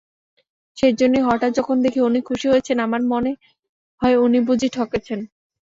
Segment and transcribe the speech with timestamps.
[0.77, 3.31] সেইজন্যেই হঠাৎ যখন দেখি উনি খুশি হয়েছেন, আমার মনে
[4.01, 5.19] হয় উনি বুঝি ঠকেছেন।